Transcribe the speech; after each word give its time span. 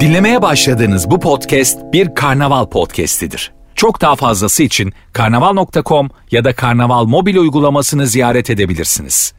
Dinlemeye 0.00 0.42
başladığınız 0.42 1.10
bu 1.10 1.20
podcast 1.20 1.78
bir 1.92 2.14
karnaval 2.14 2.66
podcastidir. 2.66 3.52
Çok 3.74 4.00
daha 4.00 4.16
fazlası 4.16 4.62
için 4.62 4.92
karnaval.com 5.12 6.08
ya 6.30 6.44
da 6.44 6.54
karnaval 6.54 7.04
mobil 7.04 7.36
uygulamasını 7.36 8.06
ziyaret 8.06 8.50
edebilirsiniz. 8.50 9.34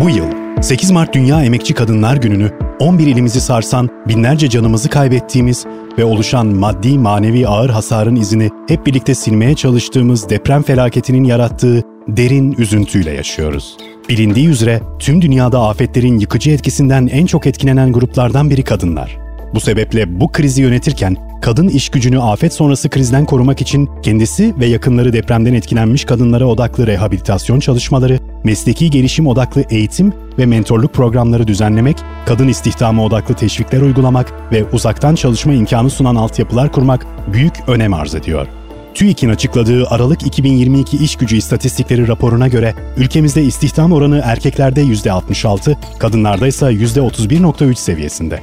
Bu 0.00 0.10
yıl 0.10 0.26
8 0.62 0.90
Mart 0.90 1.14
Dünya 1.14 1.44
Emekçi 1.44 1.74
Kadınlar 1.74 2.16
Günü'nü 2.16 2.50
11 2.80 3.06
ilimizi 3.06 3.40
sarsan 3.40 3.88
binlerce 4.08 4.48
canımızı 4.48 4.90
kaybettiğimiz 4.90 5.66
ve 5.98 6.04
oluşan 6.04 6.46
maddi 6.46 6.98
manevi 6.98 7.48
ağır 7.48 7.70
hasarın 7.70 8.16
izini 8.16 8.50
hep 8.68 8.86
birlikte 8.86 9.14
silmeye 9.14 9.54
çalıştığımız 9.54 10.30
deprem 10.30 10.62
felaketinin 10.62 11.24
yarattığı 11.24 11.82
derin 12.08 12.54
üzüntüyle 12.58 13.10
yaşıyoruz. 13.10 13.76
Bilindiği 14.08 14.48
üzere 14.48 14.80
tüm 14.98 15.22
dünyada 15.22 15.68
afetlerin 15.68 16.18
yıkıcı 16.18 16.50
etkisinden 16.50 17.06
en 17.06 17.26
çok 17.26 17.46
etkilenen 17.46 17.92
gruplardan 17.92 18.50
biri 18.50 18.62
kadınlar. 18.62 19.18
Bu 19.54 19.60
sebeple 19.60 20.20
bu 20.20 20.32
krizi 20.32 20.62
yönetirken 20.62 21.16
kadın 21.42 21.68
iş 21.68 21.88
gücünü 21.88 22.20
afet 22.20 22.52
sonrası 22.52 22.90
krizden 22.90 23.24
korumak 23.24 23.60
için 23.60 23.88
kendisi 24.02 24.54
ve 24.58 24.66
yakınları 24.66 25.12
depremden 25.12 25.54
etkilenmiş 25.54 26.04
kadınlara 26.04 26.46
odaklı 26.46 26.86
rehabilitasyon 26.86 27.60
çalışmaları, 27.60 28.18
mesleki 28.44 28.90
gelişim 28.90 29.26
odaklı 29.26 29.64
eğitim 29.70 30.12
ve 30.38 30.46
mentorluk 30.46 30.94
programları 30.94 31.46
düzenlemek, 31.46 31.96
kadın 32.26 32.48
istihdamı 32.48 33.04
odaklı 33.04 33.34
teşvikler 33.34 33.80
uygulamak 33.80 34.52
ve 34.52 34.64
uzaktan 34.72 35.14
çalışma 35.14 35.52
imkanı 35.52 35.90
sunan 35.90 36.16
altyapılar 36.16 36.72
kurmak 36.72 37.06
büyük 37.32 37.68
önem 37.68 37.94
arz 37.94 38.14
ediyor. 38.14 38.46
TÜİK'in 38.94 39.28
açıkladığı 39.28 39.86
Aralık 39.86 40.26
2022 40.26 40.96
iş 40.96 41.16
gücü 41.16 41.36
istatistikleri 41.36 42.08
raporuna 42.08 42.48
göre 42.48 42.74
ülkemizde 42.96 43.42
istihdam 43.42 43.92
oranı 43.92 44.22
erkeklerde 44.24 44.82
%66, 44.82 45.76
kadınlarda 45.98 46.46
ise 46.46 46.66
%31.3 46.66 47.74
seviyesinde. 47.74 48.40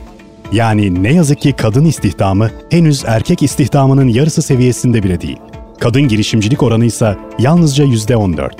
Yani 0.52 1.04
ne 1.04 1.14
yazık 1.14 1.42
ki 1.42 1.54
kadın 1.58 1.86
istihdamı 1.86 2.50
henüz 2.70 3.04
erkek 3.08 3.44
istihdamının 3.44 4.08
yarısı 4.08 4.42
seviyesinde 4.42 5.04
bile 5.04 5.22
değil. 5.22 5.38
Kadın 5.80 6.08
girişimcilik 6.08 6.64
oranı 6.64 6.86
ise 6.86 7.18
yalnızca 7.40 7.86
%14. 7.86 8.52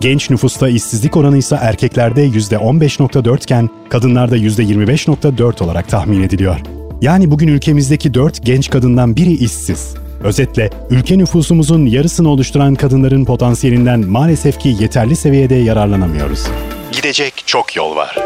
Genç 0.00 0.30
nüfusta 0.30 0.68
işsizlik 0.68 1.16
oranı 1.16 1.38
ise 1.38 1.58
erkeklerde 1.60 2.28
%15.4 2.28 3.42
iken 3.42 3.68
kadınlarda 3.88 4.36
%25.4 4.36 5.64
olarak 5.64 5.88
tahmin 5.88 6.22
ediliyor. 6.22 6.60
Yani 7.02 7.30
bugün 7.30 7.48
ülkemizdeki 7.48 8.14
4 8.14 8.42
genç 8.46 8.70
kadından 8.70 9.16
biri 9.16 9.32
işsiz. 9.32 9.94
Özetle 10.24 10.70
ülke 10.90 11.18
nüfusumuzun 11.18 11.86
yarısını 11.86 12.28
oluşturan 12.28 12.74
kadınların 12.74 13.24
potansiyelinden 13.24 14.00
maalesef 14.00 14.58
ki 14.58 14.76
yeterli 14.80 15.16
seviyede 15.16 15.54
yararlanamıyoruz. 15.54 16.46
Gidecek 16.92 17.34
çok 17.46 17.76
yol 17.76 17.96
var. 17.96 18.16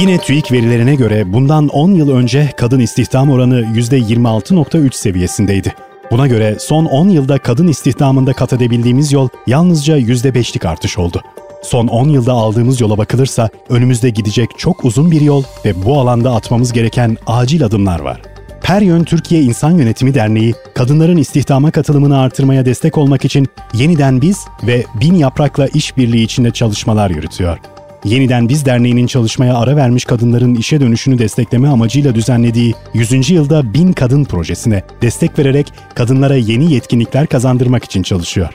Yine 0.00 0.18
TÜİK 0.18 0.52
verilerine 0.52 0.94
göre 0.94 1.32
bundan 1.32 1.68
10 1.68 1.90
yıl 1.94 2.10
önce 2.10 2.52
kadın 2.56 2.80
istihdam 2.80 3.30
oranı 3.30 3.60
%26.3 3.60 4.94
seviyesindeydi. 4.94 5.74
Buna 6.10 6.26
göre 6.26 6.56
son 6.60 6.84
10 6.84 7.08
yılda 7.08 7.38
kadın 7.38 7.68
istihdamında 7.68 8.32
kat 8.32 8.52
edebildiğimiz 8.52 9.12
yol 9.12 9.28
yalnızca 9.46 9.98
%5'lik 9.98 10.64
artış 10.64 10.98
oldu. 10.98 11.22
Son 11.62 11.86
10 11.86 12.08
yılda 12.08 12.32
aldığımız 12.32 12.80
yola 12.80 12.98
bakılırsa 12.98 13.48
önümüzde 13.68 14.10
gidecek 14.10 14.50
çok 14.58 14.84
uzun 14.84 15.10
bir 15.10 15.20
yol 15.20 15.42
ve 15.64 15.84
bu 15.84 16.00
alanda 16.00 16.34
atmamız 16.34 16.72
gereken 16.72 17.16
acil 17.26 17.64
adımlar 17.64 18.00
var. 18.00 18.33
Peryön 18.64 19.04
Türkiye 19.04 19.42
İnsan 19.42 19.70
Yönetimi 19.70 20.14
Derneği, 20.14 20.54
kadınların 20.74 21.16
istihdama 21.16 21.70
katılımını 21.70 22.18
artırmaya 22.18 22.64
destek 22.64 22.98
olmak 22.98 23.24
için 23.24 23.46
Yeniden 23.74 24.20
Biz 24.20 24.44
ve 24.62 24.84
Bin 25.00 25.14
Yaprak'la 25.14 25.66
işbirliği 25.66 26.22
içinde 26.22 26.50
çalışmalar 26.50 27.10
yürütüyor. 27.10 27.58
Yeniden 28.04 28.48
Biz 28.48 28.66
Derneği'nin 28.66 29.06
çalışmaya 29.06 29.56
ara 29.56 29.76
vermiş 29.76 30.04
kadınların 30.04 30.54
işe 30.54 30.80
dönüşünü 30.80 31.18
destekleme 31.18 31.68
amacıyla 31.68 32.14
düzenlediği 32.14 32.74
100. 32.94 33.30
yılda 33.30 33.74
Bin 33.74 33.92
Kadın 33.92 34.24
projesine 34.24 34.82
destek 35.02 35.38
vererek 35.38 35.72
kadınlara 35.94 36.36
yeni 36.36 36.72
yetkinlikler 36.72 37.26
kazandırmak 37.26 37.84
için 37.84 38.02
çalışıyor. 38.02 38.48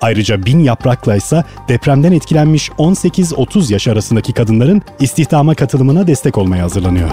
Ayrıca 0.00 0.46
Bin 0.46 0.58
Yaprak'la 0.58 1.16
ise 1.16 1.44
depremden 1.68 2.12
etkilenmiş 2.12 2.68
18-30 2.68 3.72
yaş 3.72 3.88
arasındaki 3.88 4.32
kadınların 4.32 4.82
istihdama 5.00 5.54
katılımına 5.54 6.06
destek 6.06 6.38
olmaya 6.38 6.64
hazırlanıyor. 6.64 7.10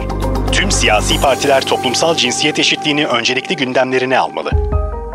Tüm 0.67 0.71
siyasi 0.71 1.21
partiler 1.21 1.65
toplumsal 1.65 2.15
cinsiyet 2.15 2.59
eşitliğini 2.59 3.05
öncelikli 3.05 3.55
gündemlerine 3.55 4.19
almalı. 4.19 4.49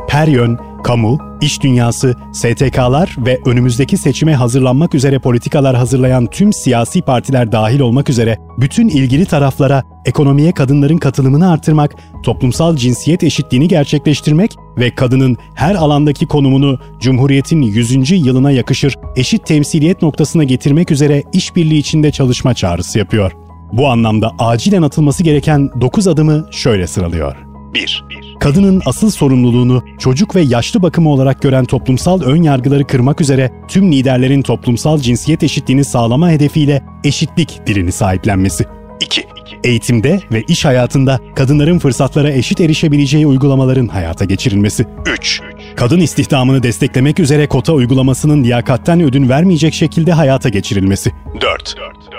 Her 0.09 0.29
yön, 0.29 0.59
kamu, 0.85 1.19
iş 1.41 1.63
dünyası, 1.63 2.17
STK'lar 2.33 3.17
ve 3.19 3.41
önümüzdeki 3.47 3.97
seçime 3.97 4.35
hazırlanmak 4.35 4.95
üzere 4.95 5.19
politikalar 5.19 5.77
hazırlayan 5.77 6.27
tüm 6.27 6.53
siyasi 6.53 7.03
partiler 7.03 7.53
dahil 7.53 7.81
olmak 7.81 8.11
üzere 8.11 8.39
bütün 8.59 8.89
ilgili 8.89 9.27
taraflara 9.27 9.83
ekonomiye 10.05 10.53
kadınların 10.53 10.99
katılımını 10.99 11.51
artırmak, 11.51 11.95
toplumsal 12.23 12.77
cinsiyet 12.77 13.23
eşitliğini 13.23 13.69
gerçekleştirmek 13.69 14.57
ve 14.79 14.95
kadının 14.95 15.37
her 15.55 15.75
alandaki 15.75 16.27
konumunu 16.27 16.79
Cumhuriyet'in 17.01 17.63
100. 17.63 18.11
yılına 18.11 18.51
yakışır 18.51 18.95
eşit 19.17 19.47
temsiliyet 19.47 20.03
noktasına 20.03 20.45
getirmek 20.45 20.91
üzere 20.91 21.23
işbirliği 21.33 21.79
içinde 21.79 22.11
çalışma 22.11 22.55
çağrısı 22.55 22.99
yapıyor. 22.99 23.33
Bu 23.73 23.89
anlamda 23.89 24.31
acilen 24.39 24.83
atılması 24.83 25.23
gereken 25.23 25.71
9 25.81 26.09
adımı 26.09 26.47
şöyle 26.51 26.87
sıralıyor. 26.87 27.37
1. 27.75 28.05
Kadının 28.41 28.83
asıl 28.87 29.11
sorumluluğunu 29.11 29.83
çocuk 29.99 30.37
ve 30.37 30.41
yaşlı 30.41 30.83
bakımı 30.83 31.11
olarak 31.11 31.43
gören 31.43 31.65
toplumsal 31.65 32.21
ön 32.21 32.43
yargıları 32.43 32.87
kırmak 32.87 33.21
üzere 33.21 33.53
tüm 33.69 33.93
liderlerin 33.93 34.43
toplumsal 34.43 34.99
cinsiyet 34.99 35.43
eşitliğini 35.43 35.85
sağlama 35.85 36.31
hedefiyle 36.31 36.83
eşitlik 37.05 37.61
dilini 37.67 37.93
sahiplenmesi. 37.93 38.65
2. 39.01 39.25
Eğitimde 39.65 40.21
ve 40.33 40.43
iş 40.49 40.65
hayatında 40.65 41.21
kadınların 41.35 41.79
fırsatlara 41.79 42.31
eşit 42.31 42.61
erişebileceği 42.61 43.27
uygulamaların 43.27 43.89
hayata 43.89 44.25
geçirilmesi. 44.25 44.87
3. 45.15 45.41
Kadın 45.77 46.01
istihdamını 46.01 46.63
desteklemek 46.63 47.21
üzere 47.21 47.47
kota 47.47 47.73
uygulamasının 47.73 48.45
liyakatten 48.45 49.01
ödün 49.01 49.29
vermeyecek 49.29 49.75
şekilde 49.75 50.13
hayata 50.13 50.49
geçirilmesi. 50.49 51.13
4. 51.41 51.75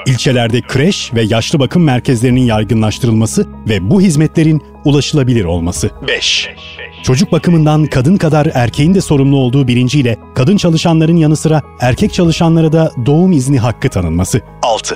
İlçelerde 0.07 0.61
kreş 0.61 1.13
ve 1.13 1.21
yaşlı 1.21 1.59
bakım 1.59 1.83
merkezlerinin 1.83 2.41
yaygınlaştırılması 2.41 3.47
ve 3.69 3.89
bu 3.89 4.01
hizmetlerin 4.01 4.61
ulaşılabilir 4.85 5.45
olması. 5.45 5.89
5. 6.07 6.49
Çocuk 7.03 7.31
bakımından 7.31 7.85
kadın 7.85 8.17
kadar 8.17 8.47
erkeğin 8.53 8.95
de 8.95 9.01
sorumlu 9.01 9.37
olduğu 9.37 9.67
bilinciyle 9.67 10.17
kadın 10.35 10.57
çalışanların 10.57 11.17
yanı 11.17 11.35
sıra 11.35 11.61
erkek 11.79 12.13
çalışanlara 12.13 12.71
da 12.71 12.91
doğum 13.05 13.31
izni 13.31 13.59
hakkı 13.59 13.89
tanınması. 13.89 14.41
6. 14.61 14.95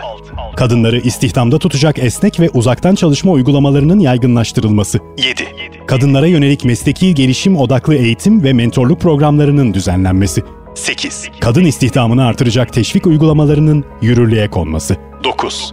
Kadınları 0.57 1.00
istihdamda 1.00 1.59
tutacak 1.59 2.00
esnek 2.00 2.40
ve 2.40 2.50
uzaktan 2.50 2.95
çalışma 2.95 3.31
uygulamalarının 3.31 4.00
yaygınlaştırılması. 4.00 5.00
7. 5.18 5.44
Kadınlara 5.88 6.28
yönelik 6.28 6.66
mesleki 6.66 7.16
gelişim 7.16 7.57
odaklı 7.57 7.95
eğitim 7.95 8.44
ve 8.44 8.53
mentorluk 8.53 9.01
programlarının 9.01 9.73
düzenlenmesi. 9.73 10.44
8. 10.75 11.29
Kadın 11.40 11.63
istihdamını 11.63 12.25
artıracak 12.25 12.73
teşvik 12.73 13.07
uygulamalarının 13.07 13.85
yürürlüğe 14.01 14.50
konması. 14.50 14.97
9. 15.23 15.72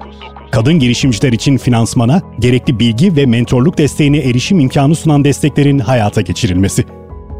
Kadın 0.50 0.78
girişimciler 0.78 1.32
için 1.32 1.58
finansmana, 1.58 2.22
gerekli 2.38 2.78
bilgi 2.78 3.16
ve 3.16 3.26
mentorluk 3.26 3.78
desteğine 3.78 4.18
erişim 4.18 4.60
imkanı 4.60 4.94
sunan 4.94 5.24
desteklerin 5.24 5.78
hayata 5.78 6.20
geçirilmesi. 6.20 6.84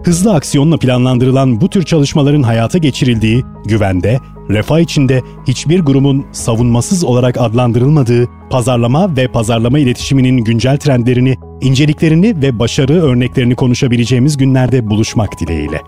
Hızlı 0.04 0.34
aksiyonla 0.34 0.76
planlandırılan 0.76 1.60
bu 1.60 1.70
tür 1.70 1.82
çalışmaların 1.82 2.42
hayata 2.42 2.78
geçirildiği, 2.78 3.44
güvende, 3.64 4.18
refah 4.50 4.80
içinde 4.80 5.22
hiçbir 5.48 5.80
grubun 5.80 6.26
savunmasız 6.32 7.04
olarak 7.04 7.40
adlandırılmadığı, 7.40 8.28
pazarlama 8.50 9.16
ve 9.16 9.28
pazarlama 9.28 9.78
iletişiminin 9.78 10.36
güncel 10.36 10.76
trendlerini, 10.76 11.34
inceliklerini 11.60 12.42
ve 12.42 12.58
başarı 12.58 13.02
örneklerini 13.02 13.54
konuşabileceğimiz 13.54 14.36
günlerde 14.36 14.90
buluşmak 14.90 15.40
dileğiyle. 15.40 15.80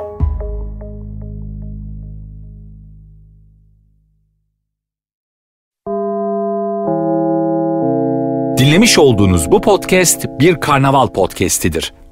Dinlemiş 8.59 8.99
olduğunuz 8.99 9.51
bu 9.51 9.61
podcast 9.61 10.27
bir 10.41 10.61
karnaval 10.61 11.07
podcastidir. 11.07 11.93